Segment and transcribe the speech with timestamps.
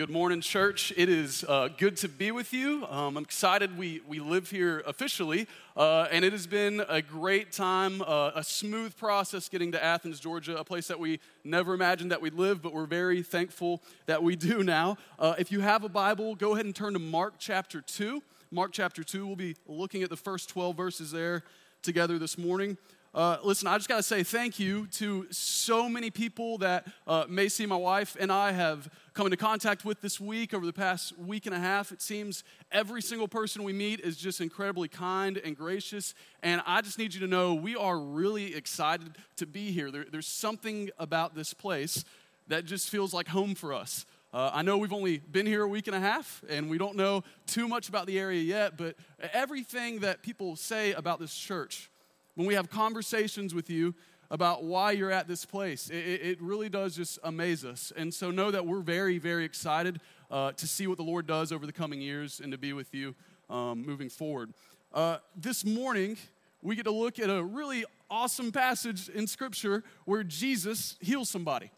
[0.00, 0.94] good morning, church.
[0.96, 2.86] It is uh, good to be with you.
[2.86, 5.46] Um, I'm excited we, we live here officially,
[5.76, 10.18] uh, and it has been a great time, uh, a smooth process getting to Athens,
[10.18, 14.22] Georgia, a place that we never imagined that we'd live, but we're very thankful that
[14.22, 14.96] we do now.
[15.18, 18.22] Uh, if you have a Bible, go ahead and turn to Mark chapter 2.
[18.50, 21.42] Mark chapter 2, we'll be looking at the first 12 verses there
[21.82, 22.78] together this morning.
[23.12, 27.24] Uh, listen, I just got to say thank you to so many people that uh,
[27.28, 31.18] Macy, my wife, and I have come into contact with this week over the past
[31.18, 31.90] week and a half.
[31.90, 36.14] It seems every single person we meet is just incredibly kind and gracious.
[36.44, 39.90] And I just need you to know we are really excited to be here.
[39.90, 42.04] There, there's something about this place
[42.46, 44.06] that just feels like home for us.
[44.32, 46.94] Uh, I know we've only been here a week and a half, and we don't
[46.94, 48.94] know too much about the area yet, but
[49.32, 51.90] everything that people say about this church,
[52.34, 53.94] when we have conversations with you
[54.30, 57.92] about why you're at this place, it, it really does just amaze us.
[57.96, 61.50] And so know that we're very, very excited uh, to see what the Lord does
[61.50, 63.14] over the coming years and to be with you
[63.48, 64.52] um, moving forward.
[64.94, 66.16] Uh, this morning,
[66.62, 71.70] we get to look at a really awesome passage in Scripture where Jesus heals somebody.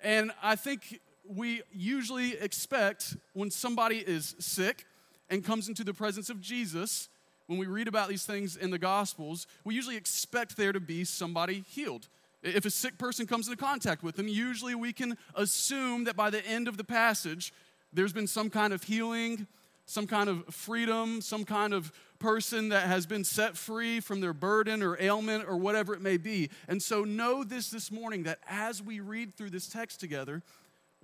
[0.00, 4.84] And I think we usually expect when somebody is sick
[5.30, 7.08] and comes into the presence of Jesus
[7.46, 11.04] when we read about these things in the Gospels, we usually expect there to be
[11.04, 12.08] somebody healed.
[12.42, 16.30] If a sick person comes into contact with them, usually we can assume that by
[16.30, 17.52] the end of the passage,
[17.92, 19.46] there's been some kind of healing,
[19.86, 24.32] some kind of freedom, some kind of person that has been set free from their
[24.32, 26.50] burden or ailment or whatever it may be.
[26.68, 30.42] And so, know this this morning that as we read through this text together,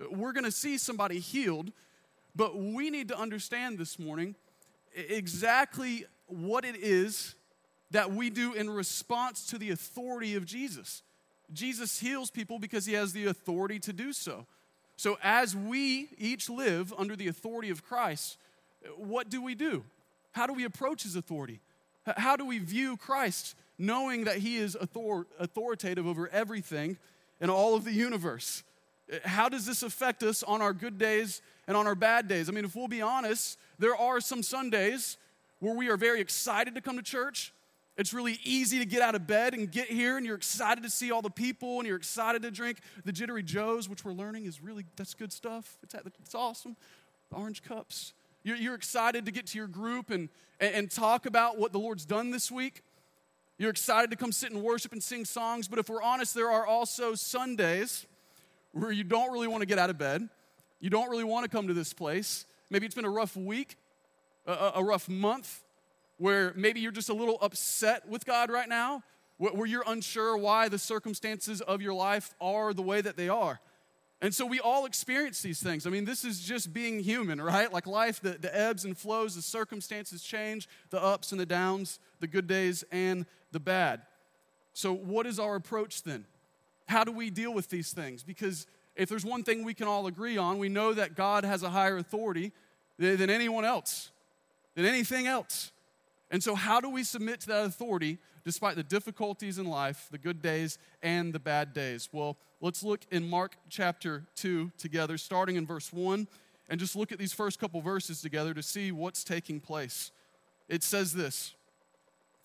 [0.09, 1.71] we're going to see somebody healed,
[2.35, 4.35] but we need to understand this morning
[4.95, 7.35] exactly what it is
[7.91, 11.03] that we do in response to the authority of Jesus.
[11.53, 14.45] Jesus heals people because he has the authority to do so.
[14.95, 18.37] So, as we each live under the authority of Christ,
[18.95, 19.83] what do we do?
[20.31, 21.59] How do we approach his authority?
[22.05, 26.97] How do we view Christ knowing that he is author- authoritative over everything
[27.39, 28.63] in all of the universe?
[29.25, 32.47] How does this affect us on our good days and on our bad days?
[32.47, 35.17] I mean, if we'll be honest, there are some Sundays
[35.61, 37.53] where we are very excited to come to church.
[37.95, 40.89] It's really easy to get out of bed and get here, and you're excited to
[40.89, 44.45] see all the people, and you're excited to drink the Jittery Joes, which we're learning
[44.45, 45.77] is really, that's good stuff.
[45.83, 46.75] It's, it's awesome.
[47.29, 48.13] The orange cups.
[48.43, 50.29] You're, you're excited to get to your group and,
[50.59, 52.81] and, and talk about what the Lord's done this week.
[53.59, 56.49] You're excited to come sit and worship and sing songs, but if we're honest, there
[56.49, 58.07] are also Sundays
[58.71, 60.27] where you don't really want to get out of bed.
[60.79, 62.47] You don't really want to come to this place.
[62.71, 63.75] Maybe it's been a rough week
[64.51, 65.63] a, a rough month
[66.21, 69.01] where maybe you're just a little upset with God right now,
[69.37, 73.59] where you're unsure why the circumstances of your life are the way that they are.
[74.21, 75.87] And so we all experience these things.
[75.87, 77.73] I mean, this is just being human, right?
[77.73, 81.97] Like life, the, the ebbs and flows, the circumstances change, the ups and the downs,
[82.19, 84.03] the good days and the bad.
[84.73, 86.25] So, what is our approach then?
[86.87, 88.21] How do we deal with these things?
[88.21, 91.63] Because if there's one thing we can all agree on, we know that God has
[91.63, 92.51] a higher authority
[92.99, 94.10] than anyone else
[94.75, 95.71] than anything else.
[96.29, 100.17] And so, how do we submit to that authority despite the difficulties in life, the
[100.17, 102.09] good days and the bad days?
[102.11, 106.27] Well, let's look in Mark chapter 2 together, starting in verse 1,
[106.69, 110.11] and just look at these first couple verses together to see what's taking place.
[110.69, 111.53] It says this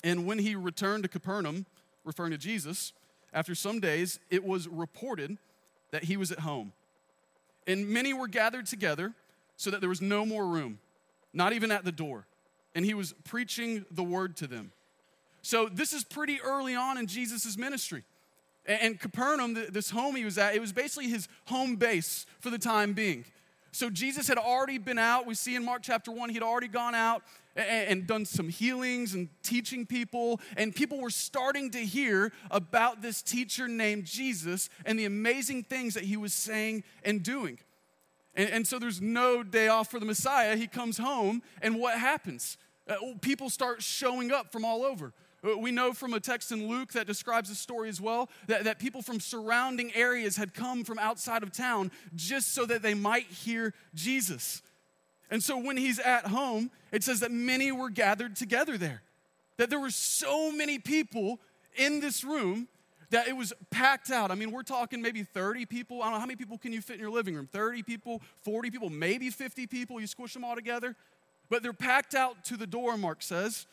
[0.02, 1.64] And when he returned to Capernaum,
[2.04, 2.92] referring to Jesus,
[3.32, 5.38] after some days, it was reported
[5.92, 6.72] that he was at home.
[7.68, 9.14] And many were gathered together
[9.56, 10.78] so that there was no more room
[11.32, 12.26] not even at the door.
[12.74, 14.72] And he was preaching the word to them.
[15.42, 18.04] So this is pretty early on in Jesus' ministry.
[18.66, 22.58] And Capernaum, this home he was at, it was basically his home base for the
[22.58, 23.24] time being.
[23.70, 25.26] So Jesus had already been out.
[25.26, 27.22] We see in Mark chapter 1, he'd already gone out
[27.54, 30.40] and done some healings and teaching people.
[30.56, 35.94] And people were starting to hear about this teacher named Jesus and the amazing things
[35.94, 37.58] that he was saying and doing.
[38.36, 40.56] And, and so there's no day off for the Messiah.
[40.56, 42.58] He comes home, and what happens?
[42.88, 45.12] Uh, people start showing up from all over.
[45.44, 48.64] Uh, we know from a text in Luke that describes the story as well that,
[48.64, 52.94] that people from surrounding areas had come from outside of town just so that they
[52.94, 54.62] might hear Jesus.
[55.30, 59.02] And so when he's at home, it says that many were gathered together there.
[59.56, 61.40] That there were so many people
[61.74, 62.68] in this room
[63.10, 64.30] that it was packed out.
[64.30, 66.02] I mean, we're talking maybe 30 people.
[66.02, 67.48] I don't know how many people can you fit in your living room?
[67.50, 70.00] 30 people, 40 people, maybe 50 people.
[70.00, 70.96] You squish them all together.
[71.48, 73.66] But they're packed out to the door, Mark says.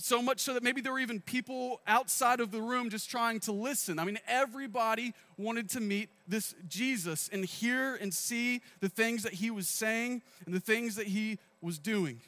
[0.00, 3.40] So much so that maybe there were even people outside of the room just trying
[3.40, 3.98] to listen.
[3.98, 9.34] I mean, everybody wanted to meet this Jesus and hear and see the things that
[9.34, 12.20] he was saying and the things that he was doing.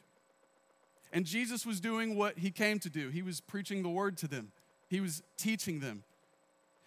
[1.13, 3.09] And Jesus was doing what he came to do.
[3.11, 4.51] He was preaching the word to them,
[4.91, 6.03] he was teaching them.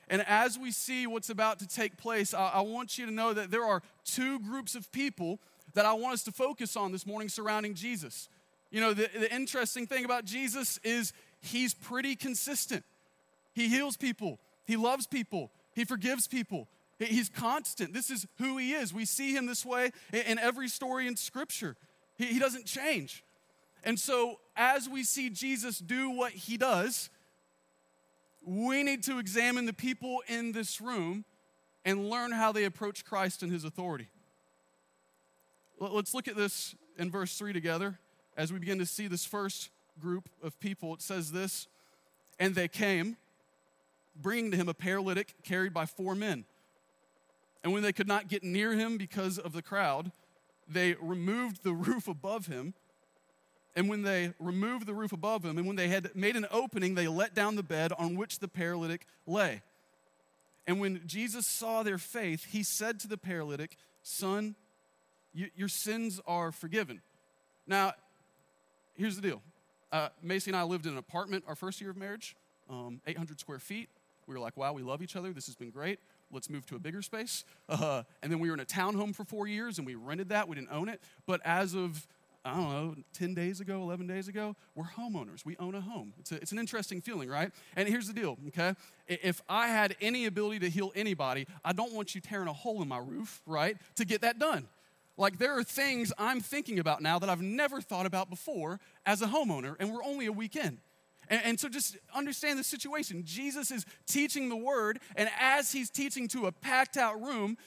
[0.10, 3.34] And as we see what's about to take place, I, I, want you to know
[3.34, 5.40] that there are two groups of people
[5.74, 8.28] that I want us to focus on this morning surrounding Jesus.
[8.70, 12.84] You know, the, the interesting thing about Jesus is he's pretty consistent.
[13.54, 16.68] He heals people, he loves people, he forgives people.
[17.00, 17.92] He's constant.
[17.92, 18.94] This is who he is.
[18.94, 21.76] We see him this way in every story in Scripture.
[22.16, 23.24] He, he doesn't change.
[23.84, 27.10] And so, as we see Jesus do what he does,
[28.46, 31.26] we need to examine the people in this room
[31.86, 34.10] and learn how they approach Christ and his authority.
[35.80, 38.00] Let's look at this in verse 3 together
[38.38, 39.70] as we begin to see this first
[40.00, 40.94] group of people.
[40.94, 41.68] It says this
[42.40, 43.18] And they came,
[44.16, 46.46] bringing to him a paralytic carried by four men.
[47.64, 50.12] And when they could not get near him because of the crowd,
[50.68, 52.74] they removed the roof above him
[53.76, 56.96] and when they removed the roof above him, and when they had made an opening,
[56.96, 59.62] they let down the bed on which the paralytic lay.
[60.68, 64.56] And when Jesus saw their faith, he said to the paralytic, Son,
[65.34, 67.02] you, your sins are forgiven.
[67.66, 67.94] Now,
[68.96, 69.42] here's the deal
[69.92, 72.36] uh, Macy and I lived in an apartment our first year of marriage,
[72.70, 73.90] um, 800 square feet.
[74.28, 75.34] We were like, wow, we love each other.
[75.34, 76.00] This has been great.
[76.32, 77.44] Let's move to a bigger space.
[77.68, 80.48] Uh, and then we were in a townhome for four years and we rented that.
[80.48, 81.02] We didn't own it.
[81.26, 82.08] But as of
[82.46, 85.46] I don't know, 10 days ago, 11 days ago, we're homeowners.
[85.46, 86.14] We own a home.
[86.20, 87.52] It's, a, it's an interesting feeling, right?
[87.78, 88.76] And here's the deal, okay?
[89.08, 92.82] If I had any ability to heal anybody, I don't want you tearing a hole
[92.82, 94.68] in my roof, right, to get that done.
[95.16, 99.22] Like, there are things I'm thinking about now that I've never thought about before as
[99.22, 100.80] a homeowner, and we're only a week in.
[101.30, 103.24] And, and, so just understand the situation.
[103.26, 107.58] Jesus is teaching the word, and as he's teaching to a packed out room,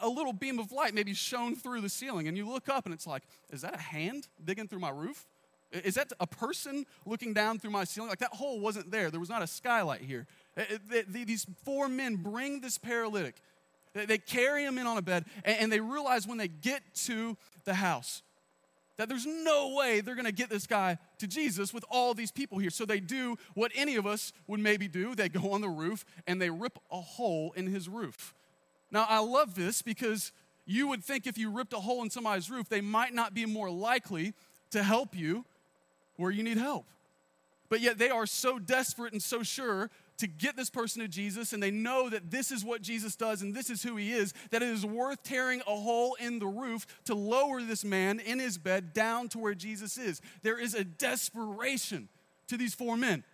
[0.00, 2.28] a little beam of light maybe shone through the ceiling.
[2.28, 5.26] And you look up, and it's like, is that a hand digging through my roof?
[5.72, 8.08] Is that a person looking down through my ceiling?
[8.08, 9.10] Like that hole wasn't there.
[9.10, 10.26] There was not a skylight here.
[11.08, 13.36] These four men bring this paralytic.
[13.92, 17.74] They carry him in on a bed, and they realize when they get to the
[17.74, 18.22] house
[18.96, 22.30] that there's no way they're going to get this guy to Jesus with all these
[22.30, 22.70] people here.
[22.70, 26.04] So they do what any of us would maybe do they go on the roof
[26.26, 28.34] and they rip a hole in his roof.
[28.90, 30.32] Now, I love this because
[30.66, 33.46] you would think if you ripped a hole in somebody's roof, they might not be
[33.46, 34.32] more likely
[34.70, 35.44] to help you
[36.16, 36.86] where you need help.
[37.68, 41.52] But yet they are so desperate and so sure to get this person to Jesus,
[41.52, 44.32] and they know that this is what Jesus does and this is who he is,
[44.50, 48.38] that it is worth tearing a hole in the roof to lower this man in
[48.38, 50.20] his bed down to where Jesus is.
[50.42, 52.08] There is a desperation
[52.48, 53.24] to these four men.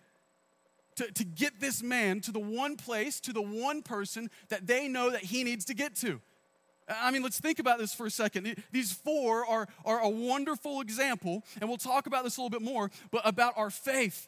[0.97, 4.89] To, to get this man to the one place, to the one person that they
[4.89, 6.19] know that he needs to get to.
[6.89, 8.55] I mean, let's think about this for a second.
[8.71, 12.61] These four are, are a wonderful example, and we'll talk about this a little bit
[12.61, 14.27] more, but about our faith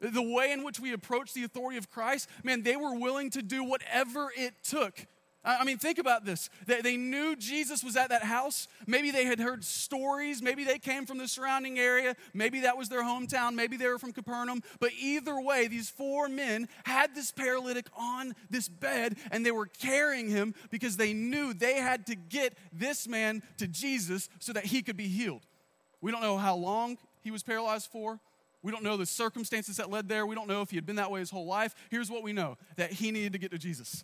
[0.00, 3.42] the way in which we approach the authority of Christ, man, they were willing to
[3.42, 5.06] do whatever it took.
[5.46, 6.50] I mean, think about this.
[6.66, 8.66] They, knew Jesus was at that house.
[8.84, 10.42] Maybe they had heard stories.
[10.42, 12.16] Maybe they came from the surrounding area.
[12.34, 13.54] Maybe that was their hometown.
[13.54, 14.62] Maybe they were from Capernaum.
[14.80, 19.66] But either way, these four men had this paralytic on this bed and they were
[19.66, 24.64] carrying him because they knew they had to get this man to Jesus so that
[24.64, 25.46] he could be healed.
[26.00, 28.18] We don't know how long he was paralyzed for.
[28.66, 30.26] We don't know the circumstances that led there.
[30.26, 31.72] We don't know if he had been that way his whole life.
[31.88, 34.02] Here's what we know that he needed to get to Jesus.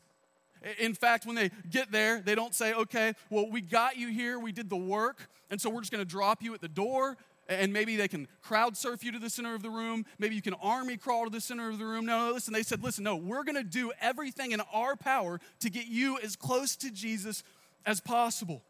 [0.79, 4.39] In fact, when they get there, they don't say, okay, well, we got you here,
[4.39, 7.17] we did the work, and so we're just gonna drop you at the door,
[7.49, 10.07] and maybe they can crowd surf you to the center of the room.
[10.21, 12.07] Maybe you can army crawl to the center of the room.
[12.07, 15.71] No, no, listen, they said, listen, no, we're gonna do everything in our power to
[15.71, 17.43] get you as close to Jesus
[17.85, 18.63] as possible.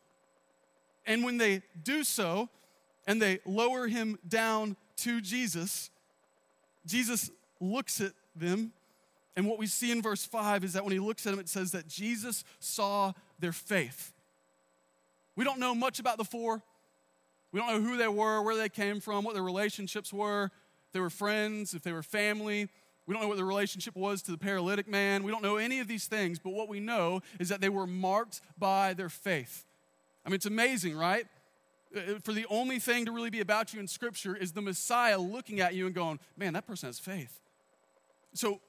[1.05, 2.49] And when they do so,
[3.07, 5.91] and they lower him down to Jesus,
[6.87, 7.31] Jesus
[7.61, 8.73] looks at them.
[9.37, 11.49] And what we see in verse 5 is that when he looks at them, it
[11.49, 14.13] says that Jesus saw their faith.
[15.37, 16.63] We don't know much about the four.
[17.51, 20.45] We don't know who they were, where they came from, what their relationships were,
[20.87, 22.69] if they were friends, if they were family.
[23.07, 25.25] We don't know what the relationship was to the paralytic man.
[25.25, 27.87] We don't know any of these things, but what we know is that they were
[27.87, 29.65] marked by their faith.
[30.25, 31.27] I mean, it's amazing, right?
[31.95, 35.19] Uh, for the only thing to really be about you in Scripture is the Messiah
[35.19, 37.41] looking at you and going, man, that person has faith.
[38.35, 38.61] So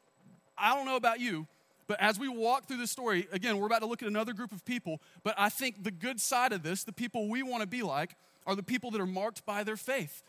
[0.58, 1.48] I don't know about you,
[1.88, 4.52] but as we walk through this story, again, we're about to look at another group
[4.52, 7.68] of people, but I think the good side of this, the people we want to
[7.68, 8.16] be like,
[8.46, 10.24] are the people that are marked by their faith.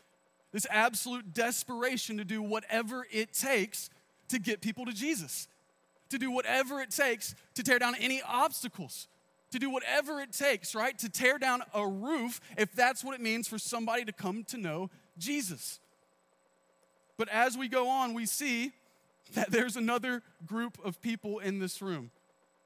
[0.55, 3.89] this absolute desperation to do whatever it takes
[4.29, 5.49] to get people to Jesus,
[6.09, 9.09] to do whatever it takes to tear down any obstacles,
[9.55, 10.97] to do whatever it takes, right?
[10.99, 14.57] To tear down a roof if that's what it means for somebody to come to
[14.57, 15.79] know Jesus.
[17.17, 18.73] But as we go on, we see
[19.33, 22.11] that there's another group of people in this room.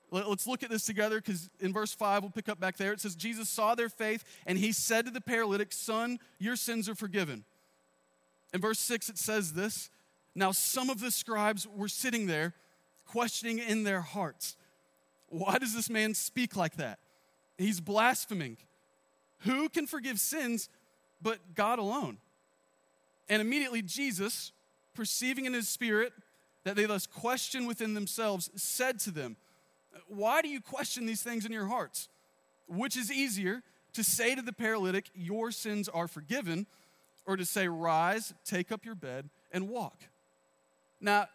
[0.10, 2.92] Let's look at this together because in verse 5, we'll pick up back there.
[2.92, 6.90] It says, Jesus saw their faith and he said to the paralytic, Son, your sins
[6.90, 7.44] are forgiven.
[8.52, 9.92] In verse 6, it says this
[10.34, 12.56] Now some of the scribes were sitting there,
[13.06, 14.56] questioning in their hearts,
[15.30, 17.00] Why does this man speak like that?
[17.58, 18.58] He's blaspheming.
[19.40, 20.70] Who can forgive sins
[21.22, 22.18] but God alone?
[23.30, 24.52] And immediately Jesus,
[24.96, 26.14] perceiving in his spirit
[26.64, 29.38] that they thus question within themselves, said to them,
[30.08, 32.10] Why do you question these things in your hearts?
[32.68, 33.62] Which is easier
[33.94, 36.66] to say to the paralytic, Your sins are forgiven,
[37.26, 40.00] or to say, Rise, take up your bed, and walk?
[41.00, 41.28] Now,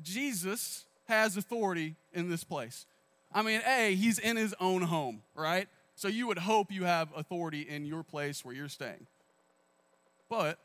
[0.00, 2.86] Jesus has authority in this place.
[3.34, 5.68] I mean, A, he's in his own home, right?
[5.94, 9.06] So you would hope you have authority in your place where you're staying.
[10.28, 10.58] But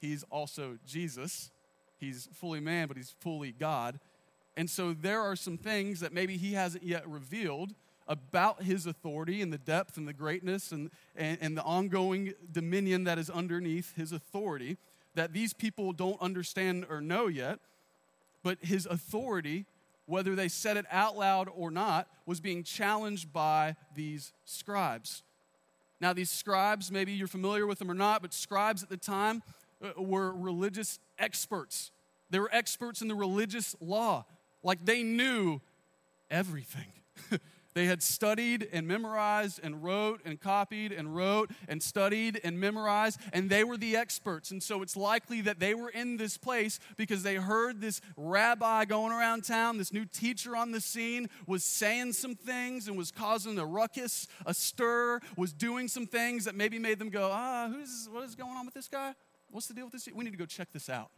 [0.00, 1.50] He's also Jesus.
[1.98, 4.00] He's fully man, but he's fully God.
[4.56, 7.74] And so there are some things that maybe he hasn't yet revealed
[8.08, 13.04] about his authority and the depth and the greatness and, and, and, the ongoing dominion
[13.04, 14.78] that is underneath his authority
[15.14, 17.60] that these people don't understand or know yet.
[18.42, 19.66] But his authority,
[20.10, 25.22] whether they said it out loud or not, was being challenged by these scribes.
[26.00, 29.42] Now, these scribes, maybe you're familiar with them or not, but scribes at the time
[29.84, 31.92] uh, were religious experts.
[32.30, 34.24] They were experts in the religious law.
[34.62, 35.60] Like they knew
[36.30, 36.92] everything.
[37.74, 43.20] they had studied and memorized and wrote and copied and wrote and studied and memorized,
[43.32, 44.50] and they were the experts.
[44.50, 48.84] And so it's likely that they were in this place because they heard this rabbi
[48.84, 53.12] going around town, this new teacher on the scene was saying some things and was
[53.12, 57.68] causing a ruckus, a stir, was doing some things that maybe made them go, ah,
[57.68, 59.14] who's, what is going on with this guy?
[59.50, 60.08] What's the deal with this?
[60.12, 61.10] We need to go check this out.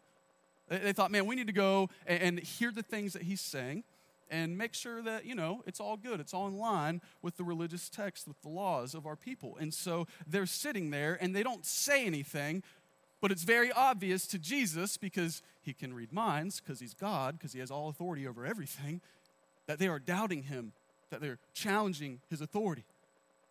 [0.69, 3.85] They thought, man, we need to go and hear the things that he's saying
[4.33, 6.19] and make sure that, you know, it's all good.
[6.19, 9.59] It's all in line with the religious text, with the laws of our people.
[9.61, 12.63] And so they're sitting there and they don't say anything,
[13.21, 17.53] but it's very obvious to Jesus because he can read minds, because he's God, because
[17.53, 19.03] he has all authority over everything,
[19.67, 20.73] that they are doubting him,
[21.11, 22.85] that they're challenging his authority.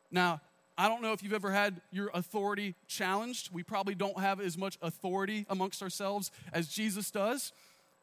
[0.09, 0.41] Now,
[0.77, 3.53] I don't know if you've ever had your authority challenged.
[3.53, 7.53] We probably don't have as much authority amongst ourselves as Jesus does.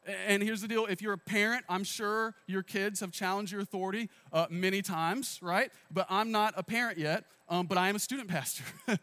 [0.08, 3.60] And here's the deal if you're a parent, I'm sure your kids have challenged your
[3.60, 5.70] authority uh, many times, right?
[5.90, 8.64] But I'm not a parent yet, um, but I am a student pastor.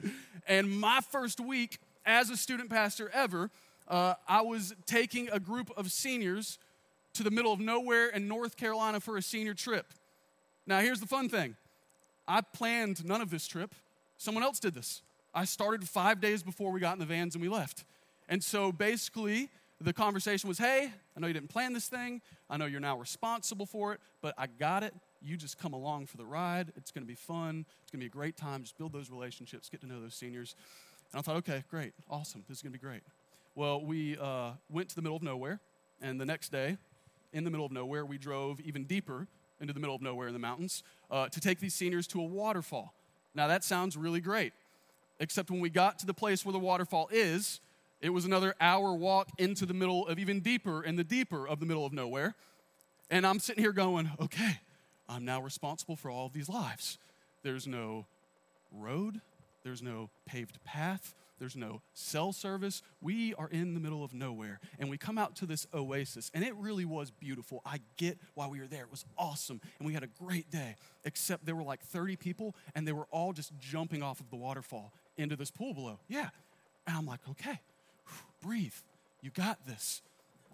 [0.48, 3.52] and my first week as a student pastor ever,
[3.88, 6.58] uh, I was taking a group of seniors
[7.14, 9.94] to the middle of nowhere in North Carolina for a senior trip.
[10.66, 11.56] Now, here's the fun thing
[12.28, 13.76] I planned none of this trip.
[14.18, 15.04] Someone else did this.
[15.36, 17.84] I started five days before we got in the vans and we left.
[18.28, 19.50] And so basically,
[19.82, 22.22] the conversation was hey, I know you didn't plan this thing.
[22.50, 24.94] I know you're now responsible for it, but I got it.
[25.22, 26.72] You just come along for the ride.
[26.78, 27.66] It's going to be fun.
[27.84, 28.62] It's going to be a great time.
[28.62, 30.56] Just build those relationships, get to know those seniors.
[31.12, 32.44] And I thought, okay, great, awesome.
[32.48, 33.02] This is going to be great.
[33.56, 35.60] Well, we uh, went to the middle of nowhere,
[36.02, 36.78] and the next day,
[37.32, 39.28] in the middle of nowhere, we drove even deeper
[39.62, 42.24] into the middle of nowhere in the mountains uh, to take these seniors to a
[42.24, 42.94] waterfall.
[43.34, 44.54] Now, that sounds really great,
[45.20, 47.62] except when we got to the place where the waterfall is,
[48.02, 51.60] it was another hour walk into the middle of even deeper and the deeper of
[51.60, 52.36] the middle of nowhere.
[53.10, 54.60] And I'm sitting here going, okay,
[55.08, 56.98] I'm now responsible for all of these lives.
[57.44, 58.06] There's no
[58.72, 59.22] road,
[59.64, 62.82] there's no paved path, there's no cell service.
[63.02, 64.60] We are in the middle of nowhere.
[64.80, 67.62] And we come out to this oasis, and it really was beautiful.
[67.66, 68.84] I get why we were there.
[68.84, 69.60] It was awesome.
[69.80, 73.08] And we had a great day, except there were like 30 people, and they were
[73.12, 76.00] all just jumping off of the waterfall into this pool below.
[76.08, 76.30] Yeah.
[76.88, 77.60] And I'm like, okay,
[78.46, 78.74] breathe.
[79.22, 80.02] You got this.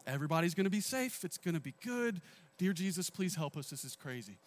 [0.08, 1.24] Everybody's going to be safe.
[1.24, 2.22] It's going to be good.
[2.58, 3.70] Dear Jesus, please help us.
[3.70, 4.38] This is crazy.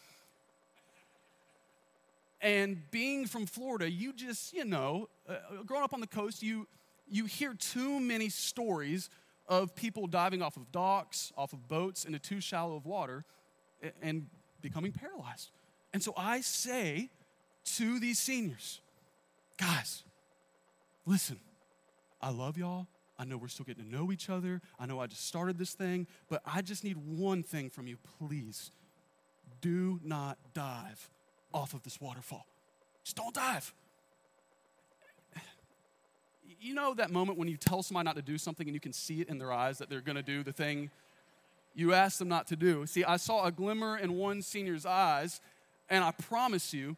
[2.41, 6.67] And being from Florida, you just, you know, uh, growing up on the coast, you,
[7.09, 9.09] you hear too many stories
[9.47, 13.25] of people diving off of docks, off of boats into too shallow of water
[14.03, 14.27] and
[14.63, 15.51] becoming paralyzed.
[15.93, 17.11] And so I say
[17.77, 18.81] to these seniors,
[19.59, 20.03] guys,
[21.07, 21.39] listen,
[22.21, 22.87] I love y'all.
[23.19, 24.61] I know we're still getting to know each other.
[24.79, 27.97] I know I just started this thing, but I just need one thing from you,
[28.19, 28.73] please.
[29.61, 31.11] Do not dive
[31.53, 32.47] off of this waterfall.
[33.05, 33.73] Just don't dive.
[36.61, 38.93] you know that moment when you tell somebody not to do something and you can
[38.93, 40.91] see it in their eyes that they're going to do the thing
[41.75, 42.87] you asked them not to do?
[42.87, 45.41] See, I saw a glimmer in one senior's eyes,
[45.89, 46.97] and I promise you,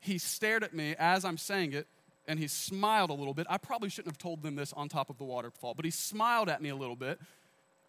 [0.00, 1.86] he stared at me as I'm saying it,
[2.26, 3.46] and he smiled a little bit.
[3.50, 6.48] I probably shouldn't have told them this on top of the waterfall, but he smiled
[6.48, 7.18] at me a little bit.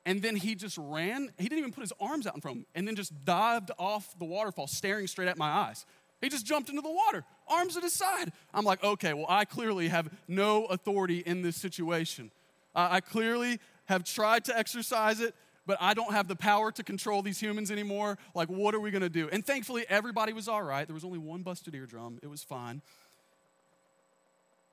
[0.06, 1.32] And then he just ran.
[1.38, 3.72] He didn't even put his arms out in front of him, and then just dived
[3.80, 5.86] off the waterfall, staring straight at my eyes.
[6.22, 8.32] He just jumped into the water, arms at his side.
[8.54, 12.32] I'm like, okay, well, I clearly have no authority in this situation.
[12.74, 16.84] Uh, I clearly have tried to exercise it, but I don't have the power to
[16.84, 18.18] control these humans anymore.
[18.34, 19.30] Like, what are we gonna do?
[19.32, 20.88] And thankfully, everybody was all right.
[20.88, 22.82] There was only one busted eardrum, it was fine.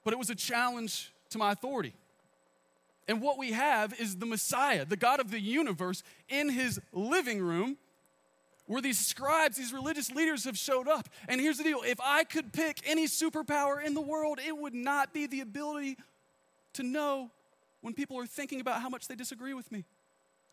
[0.05, 1.95] But it was a challenge to my authority.
[3.09, 7.41] And what we have is the Messiah, the God of the universe, in his living
[7.41, 7.77] room
[8.67, 11.09] where these scribes, these religious leaders have showed up.
[11.29, 14.75] And here's the deal if I could pick any superpower in the world, it would
[14.75, 15.97] not be the ability
[16.75, 17.31] to know
[17.81, 19.85] when people are thinking about how much they disagree with me.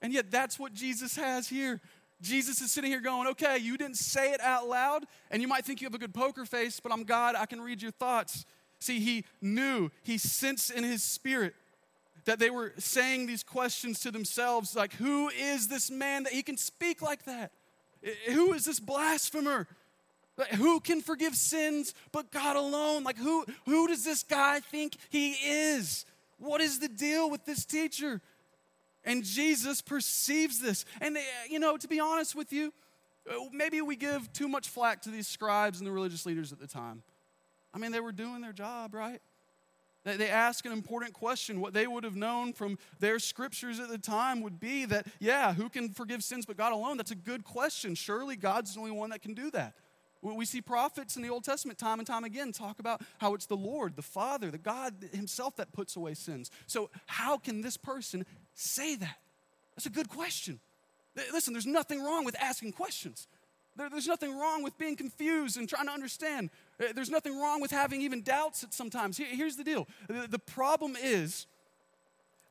[0.01, 1.81] And yet, that's what Jesus has here.
[2.21, 5.65] Jesus is sitting here going, okay, you didn't say it out loud, and you might
[5.65, 8.45] think you have a good poker face, but I'm God, I can read your thoughts.
[8.79, 11.53] See, he knew, he sensed in his spirit
[12.25, 16.43] that they were saying these questions to themselves like, who is this man that he
[16.43, 17.51] can speak like that?
[18.27, 19.67] Who is this blasphemer?
[20.55, 23.03] Who can forgive sins but God alone?
[23.03, 26.05] Like, who, who does this guy think he is?
[26.37, 28.21] What is the deal with this teacher?
[29.03, 30.85] And Jesus perceives this.
[31.01, 32.71] And, uh, you know, to be honest with you,
[33.29, 36.59] uh, maybe we give too much flack to these scribes and the religious leaders at
[36.59, 37.03] the time.
[37.73, 39.21] I mean, they were doing their job, right?
[40.05, 41.59] They ask an important question.
[41.59, 45.53] What they would have known from their scriptures at the time would be that, yeah,
[45.53, 46.97] who can forgive sins but God alone?
[46.97, 47.95] That's a good question.
[47.95, 49.73] Surely God's the only one that can do that.
[50.21, 53.45] We see prophets in the Old Testament time and time again talk about how it's
[53.45, 56.51] the Lord, the Father, the God Himself that puts away sins.
[56.67, 59.17] So, how can this person say that?
[59.75, 60.59] That's a good question.
[61.31, 63.27] Listen, there's nothing wrong with asking questions.
[63.77, 66.49] there's nothing wrong with being confused and trying to understand.
[66.79, 69.17] Uh, there's nothing wrong with having even doubts at sometimes.
[69.17, 71.47] Here's the deal the problem is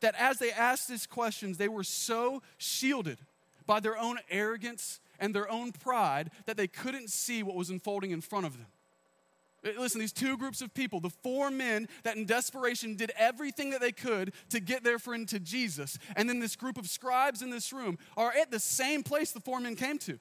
[0.01, 3.19] that as they asked these questions, they were so shielded
[3.67, 8.13] by their own arrogance and their own pride that they couldn't see what was unfolding
[8.13, 8.67] in front of them.
[9.67, 13.71] Uh, listen, these two groups of people, the four men that in desperation did everything
[13.71, 17.43] that they could to get their friend to Jesus, and then this group of scribes
[17.43, 20.19] in this room are at the same place the four men came to.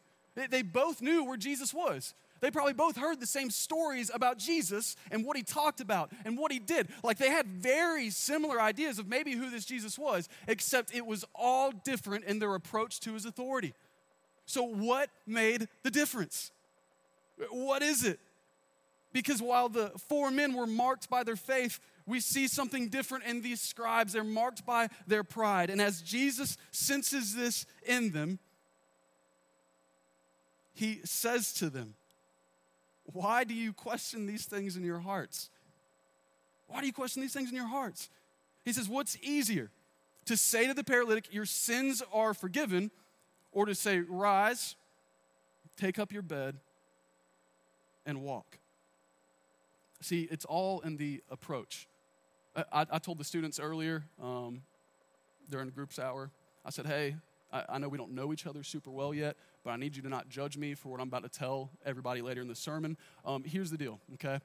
[0.50, 2.14] They both knew where Jesus was.
[2.40, 6.38] They probably both heard the same stories about Jesus and what he talked about and
[6.38, 6.90] what he did.
[7.04, 11.26] Like they had very similar ideas of maybe who this Jesus was, except it was
[11.36, 13.74] all different in their approach to his authority.
[14.46, 16.52] So, what made the difference?
[17.50, 18.20] What is it?
[19.14, 23.42] Because while the four men were marked by their faith, we see something different in
[23.42, 24.14] these scribes.
[24.14, 25.70] They're marked by their pride.
[25.70, 28.40] And as Jesus senses this in them,
[30.74, 31.96] he says to them,
[33.14, 35.50] why do you question these things in your hearts?
[36.68, 38.10] Why do you question these things in your hearts?
[38.66, 39.72] He says, What's easier?
[40.26, 42.92] To say to the paralytic, Your sins are forgiven,
[43.52, 44.76] or to say, Rise,
[45.78, 46.58] take up your bed,
[48.06, 48.60] and walk?
[50.02, 51.88] See, it's all in the approach.
[52.74, 54.64] I, I told the students earlier um,
[55.50, 56.30] during groups hour,
[56.66, 57.16] I said, Hey,
[57.52, 60.02] I, I know we don't know each other super well yet, but I need you
[60.04, 62.98] to not judge me for what I'm about to tell everybody later in the sermon.
[63.26, 64.40] Um, here's the deal, okay?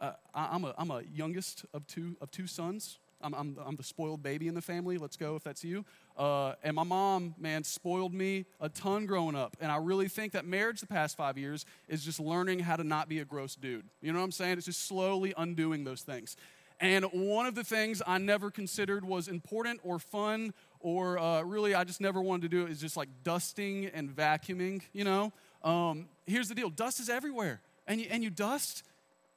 [0.00, 2.98] Uh, I, am a, I'm a youngest of two, of two sons.
[3.20, 4.98] I'm, I'm, I'm, the spoiled baby in the family.
[4.98, 5.84] Let's go if that's you.
[6.16, 9.56] Uh, and my mom, man, spoiled me a ton growing up.
[9.60, 12.84] And I really think that marriage the past five years is just learning how to
[12.84, 13.86] not be a gross dude.
[14.02, 14.58] You know what I'm saying?
[14.58, 16.36] It's just slowly undoing those things.
[16.80, 20.52] And one of the things I never considered was important or fun
[20.84, 24.14] or uh, really I just never wanted to do it is just like dusting and
[24.14, 25.32] vacuuming, you know?
[25.64, 27.62] Um, here's the deal dust is everywhere.
[27.86, 28.84] And you, and you dust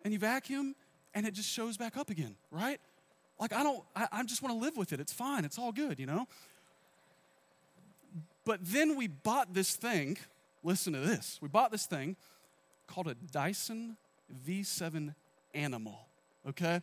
[0.04, 0.76] and you vacuum
[1.16, 2.82] and it just shows back up again, right?
[3.40, 5.00] Like, I don't, I, I just want to live with it.
[5.00, 5.46] It's fine.
[5.46, 6.28] It's all good, you know?
[8.44, 10.18] But then we bought this thing,
[10.64, 11.40] listen to this.
[11.42, 12.18] We bought this thing
[12.88, 13.96] called a Dyson
[14.46, 15.16] V7
[15.54, 15.98] Animal,
[16.50, 16.82] okay?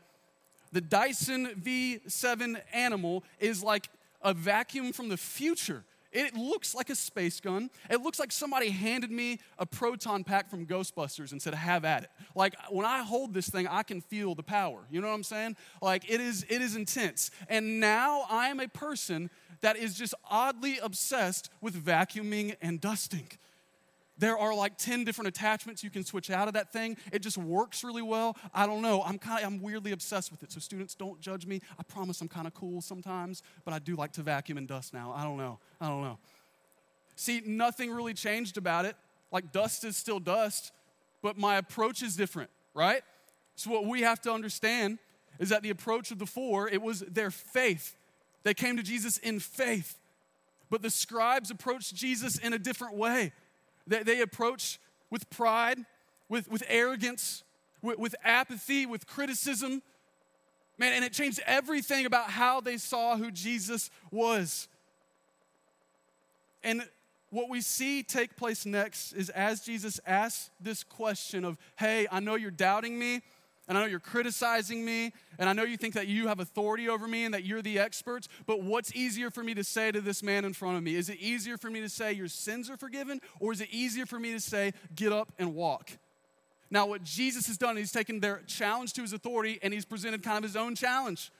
[0.72, 3.90] The Dyson V7 Animal is like
[4.24, 5.84] a vacuum from the future.
[6.14, 7.70] It looks like a space gun.
[7.90, 12.04] It looks like somebody handed me a proton pack from Ghostbusters and said, "Have at
[12.04, 14.87] it." Like when I hold this thing, I can feel the power.
[14.90, 15.56] You know what I'm saying?
[15.82, 17.32] Like it is it is intense.
[17.48, 19.28] And now I am a person
[19.60, 23.28] that is just oddly obsessed with vacuuming and dusting.
[24.16, 26.96] There are like 10 different attachments you can switch out of that thing.
[27.12, 28.37] It just works really well.
[28.55, 29.03] I don't know.
[29.03, 30.53] I'm kind of, I'm weirdly obsessed with it.
[30.53, 31.61] So students don't judge me.
[31.79, 34.94] I promise I'm kind of cool sometimes, but I do like to vacuum and dust
[34.94, 35.12] now.
[35.16, 35.59] I don't know.
[35.81, 36.18] I don't know.
[37.16, 38.96] See, nothing really changed about it.
[39.33, 40.72] Like dust is still dust,
[41.20, 43.03] but my approach is different, right?
[43.57, 44.98] So what we have to understand
[45.40, 47.96] is that the approach of the four, it was their faith.
[48.44, 49.98] They came to Jesus in faith.
[50.70, 53.33] But the scribes approached Jesus in a different way.
[53.86, 54.78] They, they approach
[55.10, 55.78] with pride,
[56.28, 57.44] with, with arrogance,
[57.82, 59.82] with, with apathy, with criticism.
[60.78, 64.68] Man, and it changed everything about how they saw who Jesus was.
[66.62, 66.82] And
[67.30, 72.20] what we see take place next is as Jesus asks this question of, Hey, I
[72.20, 73.22] know you're doubting me,
[73.66, 76.88] and I know you're criticizing me, and I know you think that you have authority
[76.88, 80.00] over me and that you're the experts, but what's easier for me to say to
[80.00, 80.94] this man in front of me?
[80.96, 84.05] Is it easier for me to say, Your sins are forgiven, or is it easier
[84.05, 85.92] for me to say, Get up and walk?
[86.70, 90.22] Now, what Jesus has done, he's taken their challenge to his authority and he's presented
[90.22, 91.31] kind of his own challenge.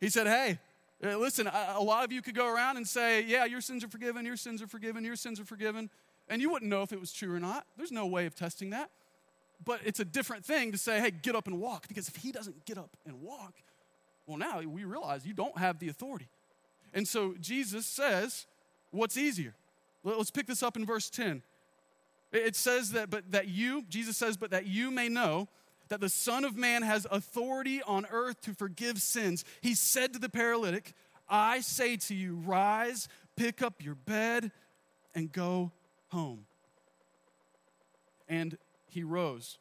[0.00, 0.58] He said, Hey,
[1.02, 3.88] uh, listen, a lot of you could go around and say, Yeah, your sins are
[3.88, 5.90] forgiven, your sins are forgiven, your sins are forgiven.
[6.28, 7.66] And you wouldn't know if it was true or not.
[7.76, 8.90] There's no way of testing that.
[9.62, 11.88] But it's a different thing to say, hey, get up and walk.
[11.88, 13.54] Because if he doesn't get up and walk,
[14.26, 16.28] well, now we realize you don't have the authority.
[16.92, 18.46] And so Jesus says,
[18.90, 19.54] what's easier?
[20.02, 21.42] Let's pick this up in verse 10.
[22.32, 25.48] It says that, but that you, Jesus says, but that you may know
[25.88, 29.44] that the Son of Man has authority on earth to forgive sins.
[29.60, 30.94] He said to the paralytic,
[31.28, 34.50] I say to you, rise, pick up your bed,
[35.14, 35.72] and go
[36.08, 36.46] home.
[38.28, 38.56] And
[38.94, 39.58] he rose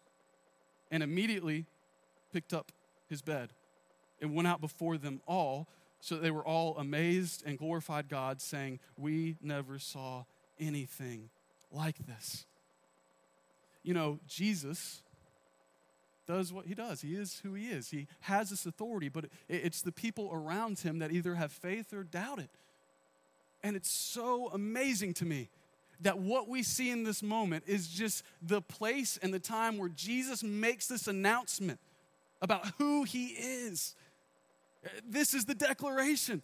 [0.90, 1.66] and immediately
[2.32, 2.72] picked up
[3.10, 3.52] his bed
[4.22, 5.68] and went out before them all
[6.00, 10.26] so they were all amazed and glorified God, saying, We never saw
[10.60, 11.30] anything
[11.72, 12.46] like this.
[13.84, 15.02] You know, Jesus
[16.28, 17.02] does what he does.
[17.02, 17.90] He is who he is.
[17.90, 22.04] He has this authority, but it's the people around him that either have faith or
[22.04, 22.50] doubt it.
[23.64, 25.50] And it's so amazing to me
[26.02, 29.90] that what we see in this moment is just the place and the time where
[29.90, 31.80] Jesus makes this announcement
[32.42, 33.96] about who he is.
[35.08, 36.42] This is the declaration.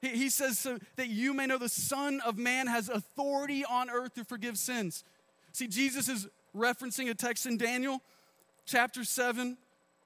[0.00, 4.14] He says, so that you may know the Son of Man has authority on earth
[4.14, 5.04] to forgive sins.
[5.52, 8.02] See, Jesus is referencing a text in Daniel
[8.66, 9.56] chapter 7,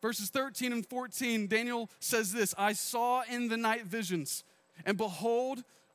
[0.02, 1.46] verses 13 and 14.
[1.46, 4.44] Daniel says this I saw in the night visions,
[4.84, 5.64] and behold,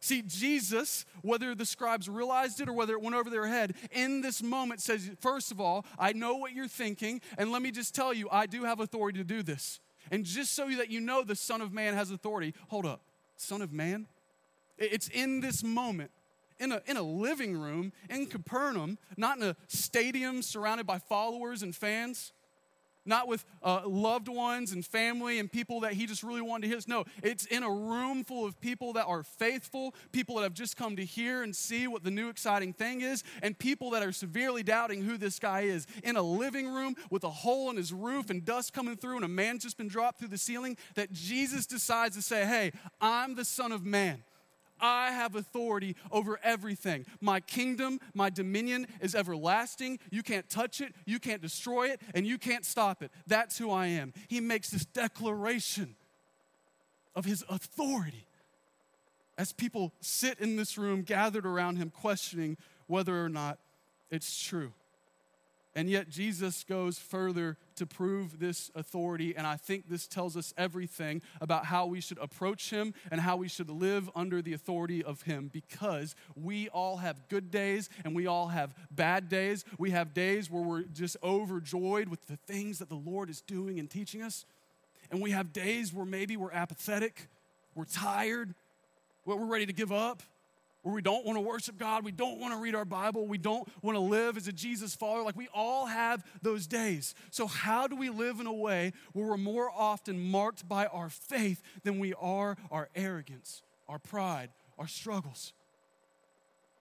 [0.00, 4.22] See, Jesus, whether the scribes realized it or whether it went over their head, in
[4.22, 7.94] this moment says, First of all, I know what you're thinking, and let me just
[7.94, 9.78] tell you, I do have authority to do this.
[10.10, 13.02] And just so that you know the Son of Man has authority, hold up.
[13.36, 14.06] Son of Man?
[14.78, 16.10] It's in this moment,
[16.58, 21.62] in a, in a living room in Capernaum, not in a stadium surrounded by followers
[21.62, 22.32] and fans
[23.04, 26.68] not with uh, loved ones and family and people that he just really wanted to
[26.68, 26.80] hear.
[26.86, 30.76] No, it's in a room full of people that are faithful, people that have just
[30.76, 34.12] come to hear and see what the new exciting thing is, and people that are
[34.12, 35.86] severely doubting who this guy is.
[36.02, 39.24] In a living room with a hole in his roof and dust coming through, and
[39.24, 43.34] a man's just been dropped through the ceiling, that Jesus decides to say, Hey, I'm
[43.34, 44.22] the Son of Man.
[44.80, 47.06] I have authority over everything.
[47.20, 49.98] My kingdom, my dominion is everlasting.
[50.10, 53.10] You can't touch it, you can't destroy it, and you can't stop it.
[53.26, 54.12] That's who I am.
[54.28, 55.96] He makes this declaration
[57.14, 58.26] of his authority
[59.36, 63.58] as people sit in this room gathered around him, questioning whether or not
[64.10, 64.72] it's true.
[65.74, 70.52] And yet, Jesus goes further to prove this authority, and I think this tells us
[70.58, 75.04] everything about how we should approach Him and how we should live under the authority
[75.04, 79.64] of Him because we all have good days and we all have bad days.
[79.78, 83.78] We have days where we're just overjoyed with the things that the Lord is doing
[83.78, 84.44] and teaching us,
[85.12, 87.28] and we have days where maybe we're apathetic,
[87.76, 88.54] we're tired,
[89.24, 90.24] we're ready to give up
[90.82, 93.38] where we don't want to worship God, we don't want to read our Bible, we
[93.38, 95.22] don't want to live as a Jesus follower.
[95.22, 97.14] Like we all have those days.
[97.30, 101.10] So, how do we live in a way where we're more often marked by our
[101.10, 105.52] faith than we are our arrogance, our pride, our struggles?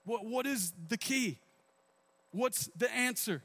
[0.05, 1.39] What, what is the key?
[2.31, 3.43] What's the answer?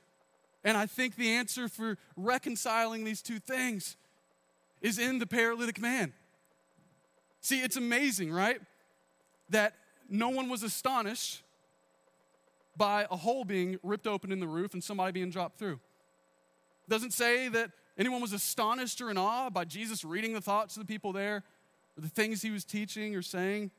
[0.62, 3.96] And I think the answer for reconciling these two things
[4.80, 6.12] is in the paralytic man.
[7.40, 8.60] See, it's amazing, right?
[9.50, 9.74] That
[10.08, 11.42] no one was astonished
[12.76, 15.74] by a hole being ripped open in the roof and somebody being dropped through.
[16.86, 20.76] It doesn't say that anyone was astonished or in awe by Jesus reading the thoughts
[20.76, 21.44] of the people there
[21.96, 23.70] or the things he was teaching or saying.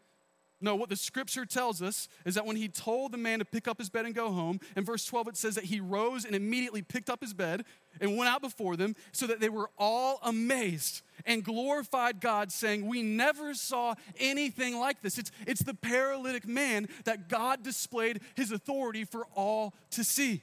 [0.61, 3.67] No, what the scripture tells us is that when he told the man to pick
[3.67, 6.33] up his bed and go home, in verse 12 it says that he rose and
[6.33, 7.65] immediately picked up his bed
[7.99, 12.87] and went out before them, so that they were all amazed and glorified God, saying,
[12.87, 15.17] We never saw anything like this.
[15.17, 20.41] It's, it's the paralytic man that God displayed his authority for all to see.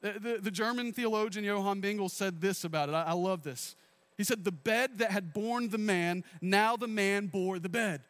[0.00, 2.94] The, the, the German theologian Johann Bengel said this about it.
[2.94, 3.76] I, I love this.
[4.16, 8.02] He said, The bed that had borne the man, now the man bore the bed.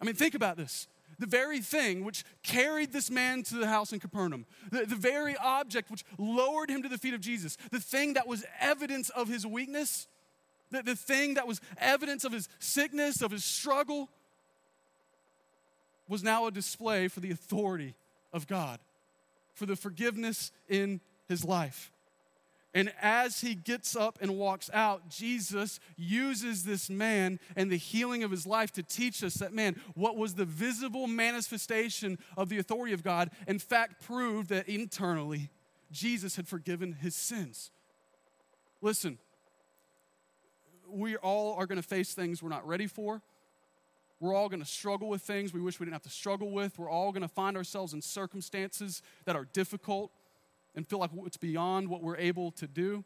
[0.00, 0.88] I mean, think about this.
[1.18, 5.36] The very thing which carried this man to the house in Capernaum, the, the very
[5.36, 9.28] object which lowered him to the feet of Jesus, the thing that was evidence of
[9.28, 10.08] his weakness,
[10.70, 14.08] the, the thing that was evidence of his sickness, of his struggle,
[16.08, 17.94] was now a display for the authority
[18.32, 18.80] of God,
[19.54, 21.92] for the forgiveness in his life.
[22.72, 28.22] And as he gets up and walks out, Jesus uses this man and the healing
[28.22, 32.58] of his life to teach us that, man, what was the visible manifestation of the
[32.58, 35.50] authority of God, in fact, proved that internally
[35.90, 37.72] Jesus had forgiven his sins.
[38.80, 39.18] Listen,
[40.88, 43.20] we all are going to face things we're not ready for.
[44.20, 46.78] We're all going to struggle with things we wish we didn't have to struggle with.
[46.78, 50.12] We're all going to find ourselves in circumstances that are difficult
[50.74, 53.04] and feel like it's beyond what we're able to do.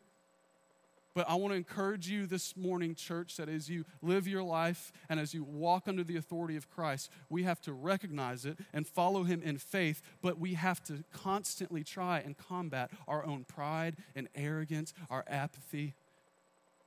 [1.14, 4.92] But I want to encourage you this morning, church, that as you live your life
[5.09, 8.85] and as you walk under the authority of Christ, we have to recognize it and
[8.85, 13.96] follow Him in faith, but we have to constantly try and combat our own pride
[14.16, 15.94] and arrogance, our apathy.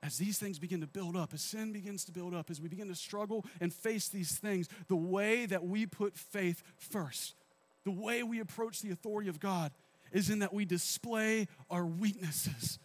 [0.02, 2.68] As these things begin to build up, as sin begins to build up, as we
[2.68, 7.34] begin to struggle and face these things, the way that we put faith first,
[7.84, 9.72] the way we approach the authority of God,
[10.12, 12.78] is in that we display our weaknesses.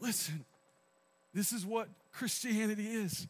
[0.00, 0.44] Listen,
[1.32, 3.26] this is what Christianity is.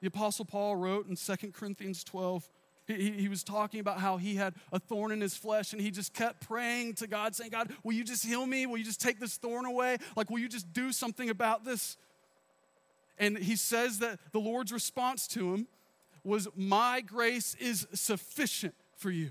[0.00, 2.48] The Apostle Paul wrote in 2 Corinthians 12,
[2.86, 5.90] he, he, was talking about how he had a thorn in his flesh and he
[5.90, 8.66] just kept praying to God, saying, God, will you just heal me?
[8.66, 9.98] Will you just take this thorn away?
[10.16, 11.96] Like, will you just do something about this?
[13.18, 15.68] And he says that the Lord's response to him
[16.24, 19.30] was, My grace is sufficient for you.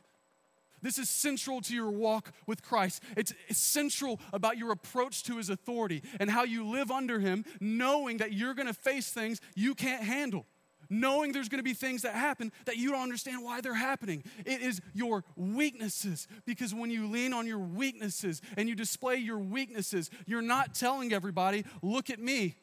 [0.81, 3.03] This is central to your walk with Christ.
[3.15, 8.17] It's central about your approach to his authority and how you live under him, knowing
[8.17, 10.45] that you're going to face things you can't handle.
[10.93, 14.23] Knowing there's going to be things that happen that you don't understand why they're happening.
[14.45, 16.27] It is your weaknesses.
[16.45, 21.13] Because when you lean on your weaknesses and you display your weaknesses, you're not telling
[21.13, 22.57] everybody, look at me.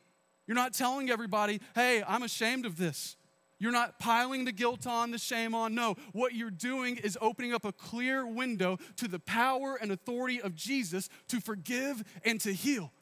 [0.46, 3.16] You're not telling everybody, hey, I'm ashamed of this.
[3.58, 5.74] You're not piling the guilt on, the shame on.
[5.74, 10.40] No, what you're doing is opening up a clear window to the power and authority
[10.40, 12.92] of Jesus to forgive and to heal.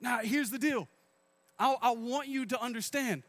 [0.00, 0.88] Now, here's the deal
[1.58, 3.24] I, I want you to understand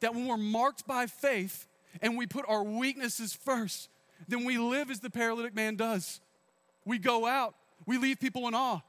[0.00, 1.66] that when we're marked by faith
[2.00, 3.90] and we put our weaknesses first,
[4.28, 6.20] then we live as the paralytic man does.
[6.84, 7.54] We go out,
[7.86, 8.80] we leave people in awe.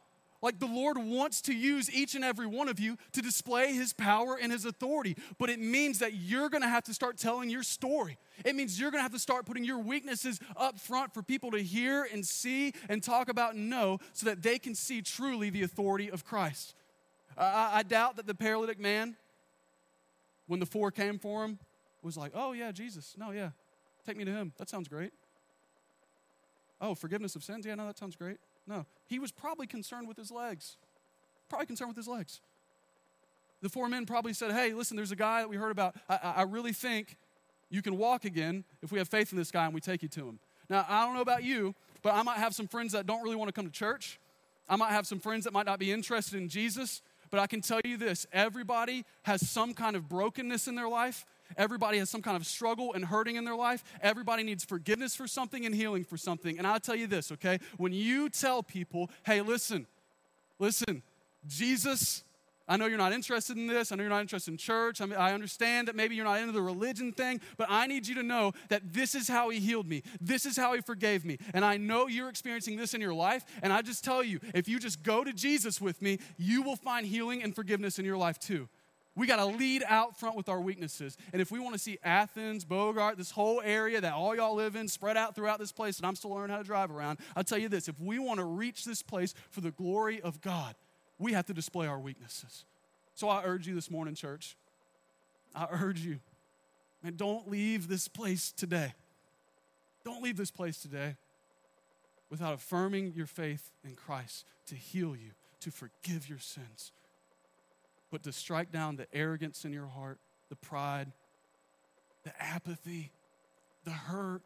[0.44, 3.94] Like the Lord wants to use each and every one of you to display his
[3.94, 7.64] power and his authority, but it means that you're gonna have to start telling your
[7.64, 8.18] story.
[8.44, 11.60] It means you're gonna have to start putting your weaknesses up front for people to
[11.60, 15.64] hear and see and talk about and know so that they can see truly the
[15.64, 16.76] authority of Christ.
[17.38, 19.16] I, I doubt that the paralytic man,
[20.48, 21.58] when the four came for him,
[22.02, 23.16] was like, oh, yeah, Jesus.
[23.18, 23.52] No, yeah.
[24.06, 24.52] Take me to him.
[24.58, 25.14] That sounds great.
[26.82, 27.66] Oh, forgiveness of sins?
[27.66, 28.40] Yeah, no, that sounds great.
[28.68, 30.78] No, he was probably concerned with his legs.
[31.50, 32.42] Probably concerned with his legs.
[33.62, 35.96] The four men probably said, Hey, listen, there's a guy that we heard about.
[36.10, 37.18] I, I really think
[37.70, 40.10] you can walk again if we have faith in this guy and we take you
[40.10, 40.40] to him.
[40.70, 43.36] Now, I don't know about you, but I might have some friends that don't really
[43.36, 44.20] want to come to church.
[44.68, 47.02] I might have some friends that might not be interested in Jesus.
[47.34, 51.26] But I can tell you this everybody has some kind of brokenness in their life
[51.58, 53.84] Everybody has some kind of struggle and hurting in their life.
[54.02, 56.58] Everybody needs forgiveness for something and healing for something.
[56.58, 57.60] And I'll tell you this, okay?
[57.78, 59.88] When you tell people, hey, listen,
[60.60, 61.04] listen,
[61.48, 62.24] Jesus,
[62.68, 63.92] I know you're not interested in this.
[63.92, 65.02] I know you're not interested in church.
[65.02, 68.08] I, mean, I understand that maybe you're not into the religion thing, but I need
[68.08, 70.02] you to know that this is how He healed me.
[70.22, 71.38] This is how He forgave me.
[71.54, 73.44] And I know you're experiencing this in your life.
[73.62, 76.78] And I just tell you, if you just go to Jesus with me, you will
[76.78, 78.70] find healing and forgiveness in your life too.
[79.16, 81.18] We got to lead out front with our weaknesses.
[81.32, 84.76] And if we want to see Athens, Bogart, this whole area that all y'all live
[84.76, 87.44] in spread out throughout this place, and I'm still learning how to drive around, I'll
[87.44, 90.74] tell you this if we want to reach this place for the glory of God,
[91.20, 92.66] we have to display our weaknesses.
[93.14, 94.58] So I urge you this morning, church,
[95.54, 96.20] I urge you,
[97.04, 98.94] man, don't leave this place today.
[100.04, 101.16] Don't leave this place today
[102.32, 106.92] without affirming your faith in Christ to heal you, to forgive your sins
[108.14, 111.12] but to strike down the arrogance in your heart, the pride,
[112.24, 113.12] the apathy,
[113.86, 114.44] the hurt.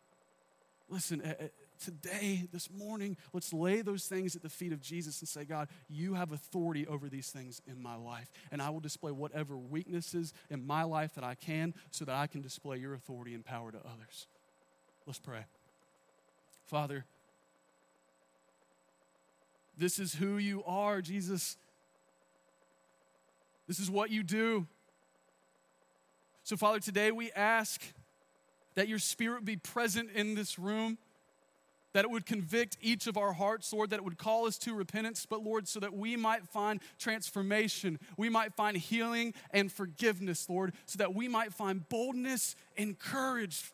[0.87, 5.19] Listen, eh, eh, today, this morning, let's lay those things at the feet of Jesus
[5.19, 8.31] and say, God, you have authority over these things in my life.
[8.53, 12.27] And I will display whatever weaknesses in my life that I can so that I
[12.27, 14.27] can display your authority and power to others.
[15.05, 15.43] Let's pray.
[16.67, 17.03] Father,
[19.77, 21.57] this is who you are, Jesus.
[23.67, 24.65] This is what you do.
[26.43, 27.81] So, Father, today we ask
[28.75, 30.97] that your spirit be present in this room,
[31.91, 34.73] that it would convict each of our hearts, Lord, that it would call us to
[34.73, 40.47] repentance, but Lord, so that we might find transformation, we might find healing and forgiveness,
[40.49, 43.73] Lord, so that we might find boldness and courage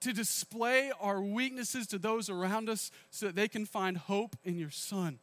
[0.00, 4.58] to display our weaknesses to those around us so that they can find hope in
[4.58, 5.18] your Son.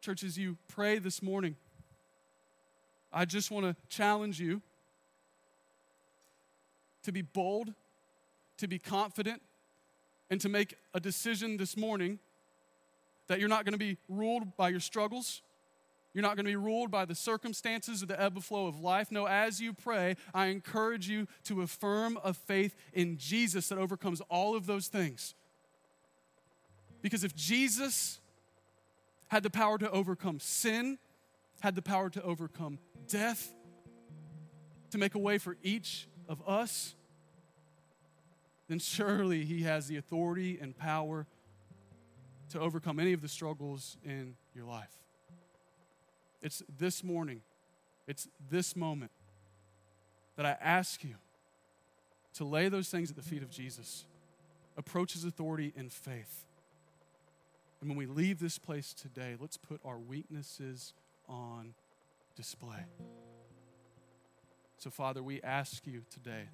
[0.00, 1.56] Church, as you pray this morning,
[3.12, 4.62] I just want to challenge you
[7.02, 7.74] to be bold,
[8.56, 9.42] to be confident,
[10.30, 12.18] and to make a decision this morning
[13.26, 15.42] that you're not going to be ruled by your struggles.
[16.14, 18.80] You're not going to be ruled by the circumstances or the ebb and flow of
[18.80, 19.12] life.
[19.12, 24.22] No, as you pray, I encourage you to affirm a faith in Jesus that overcomes
[24.30, 25.34] all of those things.
[27.02, 28.19] Because if Jesus
[29.30, 30.98] had the power to overcome sin,
[31.60, 33.54] had the power to overcome death,
[34.90, 36.96] to make a way for each of us,
[38.66, 41.28] then surely He has the authority and power
[42.50, 44.96] to overcome any of the struggles in your life.
[46.42, 47.42] It's this morning,
[48.08, 49.12] it's this moment
[50.34, 51.14] that I ask you
[52.34, 54.06] to lay those things at the feet of Jesus,
[54.76, 56.46] approach His authority in faith
[57.80, 60.92] and when we leave this place today, let's put our weaknesses
[61.28, 61.74] on
[62.36, 62.84] display.
[64.76, 66.48] So, Father, we ask you today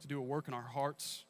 [0.00, 1.24] to do a work in our hearts.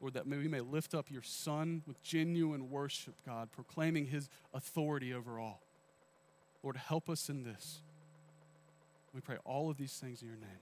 [0.00, 5.14] Lord, that we may lift up your Son with genuine worship, God, proclaiming his authority
[5.14, 5.62] over all.
[6.62, 7.80] Lord, help us in this.
[9.14, 10.60] We pray all of these things in your name.